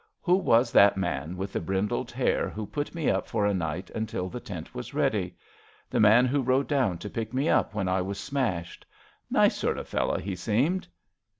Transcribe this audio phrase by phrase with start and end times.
[0.01, 3.53] ^^ Who was that man with the brindled hair who put me up for a
[3.53, 5.35] night until the tent was ready!
[5.91, 8.87] The man who rode down to pick me up when I was smashed.
[9.29, 10.87] Nice sort of fellow he seemed."